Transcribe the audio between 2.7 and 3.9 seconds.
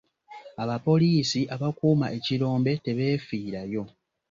tebeefiirayo.